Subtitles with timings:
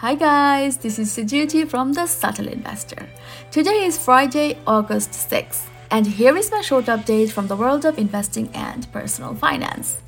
[0.00, 3.06] Hi guys, this is Sujuti from The Subtle Investor.
[3.50, 7.98] Today is Friday, August 6th, and here is my short update from the world of
[7.98, 9.98] investing and personal finance.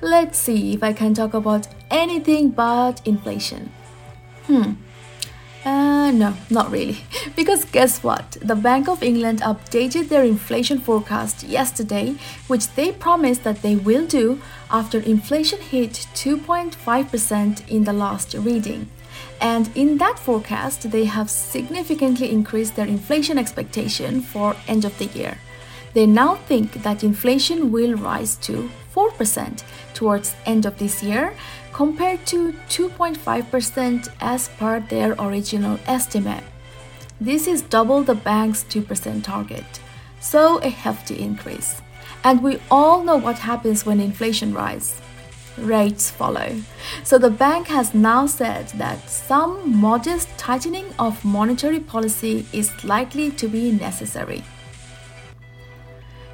[0.00, 3.70] Let's see if I can talk about anything but inflation.
[4.46, 4.72] Hmm,
[5.66, 6.96] uh, no, not really.
[7.36, 8.38] Because guess what?
[8.40, 12.14] The Bank of England updated their inflation forecast yesterday,
[12.46, 14.40] which they promised that they will do
[14.70, 18.88] after inflation hit 2.5% in the last reading.
[19.40, 25.06] And in that forecast, they have significantly increased their inflation expectation for end of the
[25.06, 25.38] year.
[25.92, 29.62] They now think that inflation will rise to 4%
[29.94, 31.34] towards end of this year
[31.72, 36.44] compared to 2.5% as per their original estimate.
[37.20, 39.80] This is double the bank's 2% target,
[40.20, 41.80] so a hefty increase.
[42.24, 45.00] And we all know what happens when inflation rises.
[45.58, 46.56] Rates follow.
[47.04, 53.30] So the bank has now said that some modest tightening of monetary policy is likely
[53.32, 54.42] to be necessary.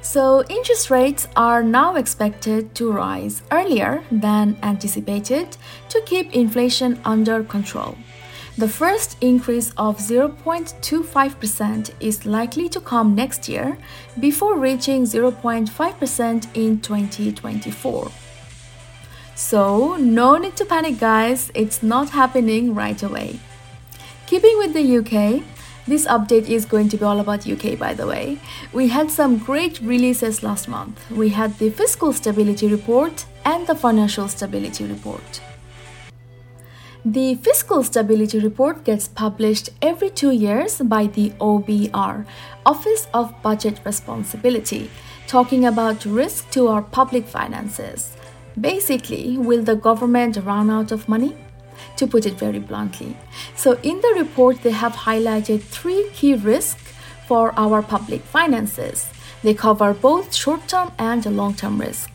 [0.03, 5.55] So, interest rates are now expected to rise earlier than anticipated
[5.89, 7.95] to keep inflation under control.
[8.57, 13.77] The first increase of 0.25% is likely to come next year
[14.19, 18.11] before reaching 0.5% in 2024.
[19.35, 23.39] So, no need to panic, guys, it's not happening right away.
[24.27, 25.43] Keeping with the UK,
[25.87, 28.37] this update is going to be all about UK by the way.
[28.71, 31.09] We had some great releases last month.
[31.09, 35.41] We had the Fiscal Stability Report and the Financial Stability Report.
[37.03, 42.27] The Fiscal Stability Report gets published every two years by the OBR,
[42.63, 44.91] Office of Budget Responsibility,
[45.25, 48.15] talking about risk to our public finances.
[48.59, 51.35] Basically, will the government run out of money?
[51.95, 53.15] to put it very bluntly.
[53.55, 56.93] So, in the report, they have highlighted three key risks
[57.27, 59.09] for our public finances.
[59.43, 62.09] They cover both short term and long term risk.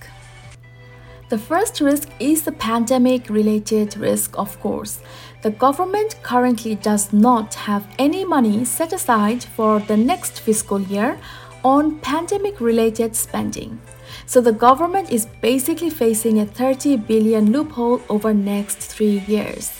[1.28, 5.00] The first risk is the pandemic related risk, of course.
[5.42, 11.18] The government currently does not have any money set aside for the next fiscal year
[11.64, 13.80] on pandemic related spending.
[14.24, 19.70] So the government is basically facing a 30 billion loophole over next 3 years.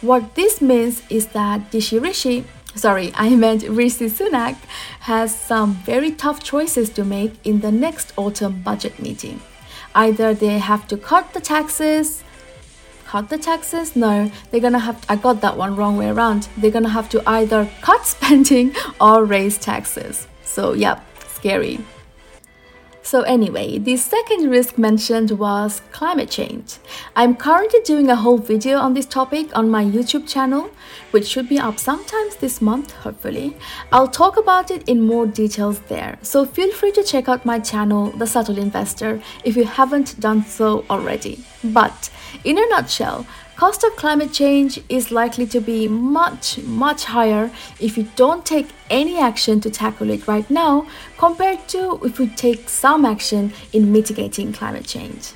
[0.00, 4.56] What this means is that Rishi Rishi, sorry, I meant Rishi Sunak
[5.00, 9.40] has some very tough choices to make in the next autumn budget meeting.
[9.94, 12.22] Either they have to cut the taxes,
[13.10, 13.96] cut the taxes?
[13.96, 15.00] No, they're gonna have.
[15.00, 16.48] To, I got that one wrong way around.
[16.56, 20.28] They're gonna have to either cut spending or raise taxes.
[20.44, 21.80] So, yep, scary.
[23.10, 26.76] So, anyway, the second risk mentioned was climate change.
[27.16, 30.70] I'm currently doing a whole video on this topic on my YouTube channel,
[31.10, 33.56] which should be up sometimes this month, hopefully.
[33.90, 36.20] I'll talk about it in more details there.
[36.22, 40.44] So, feel free to check out my channel, The Subtle Investor, if you haven't done
[40.44, 41.44] so already.
[41.64, 42.10] But,
[42.44, 43.26] in a nutshell,
[43.60, 48.68] cost of climate change is likely to be much, much higher if you don't take
[48.88, 50.86] any action to tackle it right now
[51.18, 55.32] compared to if we take some action in mitigating climate change.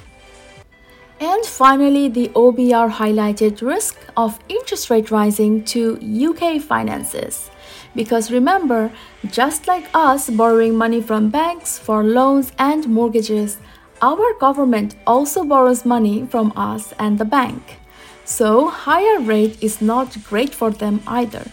[1.21, 5.99] And finally, the OBR highlighted risk of interest rate rising to
[6.29, 7.51] UK finances.
[7.95, 8.91] Because remember,
[9.31, 13.59] just like us borrowing money from banks for loans and mortgages,
[14.01, 17.84] our government also borrows money from us and the bank.
[18.27, 21.51] So, higher rate is not great for them either,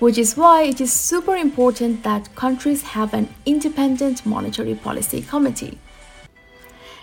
[0.00, 5.78] which is why it is super important that countries have an independent monetary policy committee.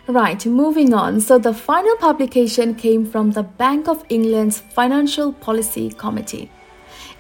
[0.06, 1.22] Right, moving on.
[1.22, 6.52] So, the final publication came from the Bank of England's Financial Policy Committee.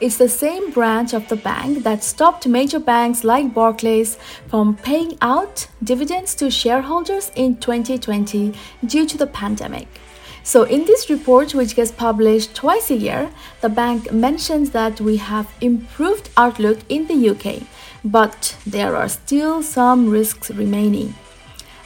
[0.01, 4.17] It's the same branch of the bank that stopped major banks like Barclays
[4.47, 8.53] from paying out dividends to shareholders in 2020
[8.85, 9.87] due to the pandemic.
[10.45, 13.31] So, in this report, which gets published twice a year,
[13.61, 17.63] the bank mentions that we have improved outlook in the UK,
[18.03, 21.15] but there are still some risks remaining.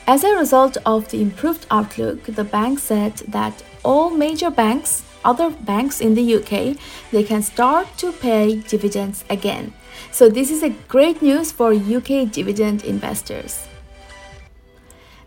[0.06, 5.52] As a result of the improved outlook, the bank said that all major banks, other
[5.52, 6.76] banks in the UK,
[7.12, 9.74] they can start to pay dividends again.
[10.12, 13.70] So this is a great news for UK dividend investors.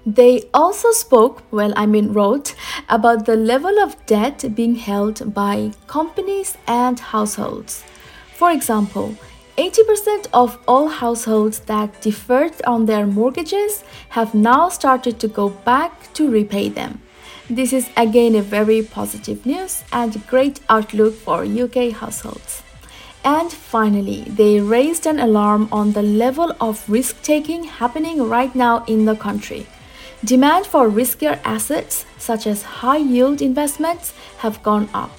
[0.05, 2.57] They also spoke, well, I mean, wrote
[2.89, 7.85] about the level of debt being held by companies and households.
[8.35, 9.15] For example,
[9.57, 16.13] 80% of all households that deferred on their mortgages have now started to go back
[16.15, 17.01] to repay them.
[17.49, 22.63] This is again a very positive news and great outlook for UK households.
[23.25, 28.85] And finally, they raised an alarm on the level of risk taking happening right now
[28.87, 29.67] in the country.
[30.25, 35.11] Demand for riskier assets, such as high yield investments, have gone up.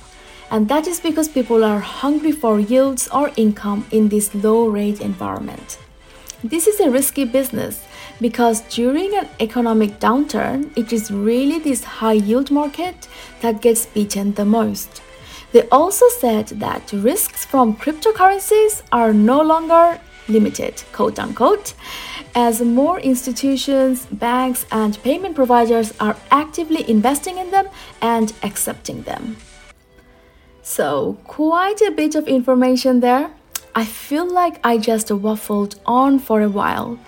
[0.49, 5.01] And that is because people are hungry for yields or income in this low rate
[5.01, 5.77] environment.
[6.41, 7.83] This is a risky business
[8.21, 13.09] because during an economic downturn, it is really this high yield market
[13.41, 15.01] that gets beaten the most.
[15.51, 21.73] They also said that risks from cryptocurrencies are no longer limited, quote unquote,
[22.35, 27.67] as more institutions, banks, and payment providers are actively investing in them
[28.01, 29.37] and accepting them.
[30.61, 33.31] So, quite a bit of information there.
[33.75, 36.99] I feel like I just waffled on for a while.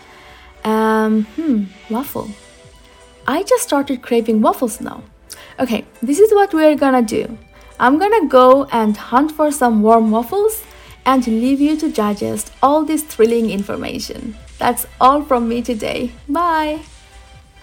[0.64, 2.30] Um, hmm, waffle.
[3.28, 5.04] I just started craving waffles now.
[5.60, 7.38] Okay, this is what we're gonna do.
[7.80, 10.64] I'm gonna go and hunt for some warm waffles
[11.06, 14.36] and leave you to digest all this thrilling information.
[14.58, 16.12] That's all from me today.
[16.28, 16.80] Bye!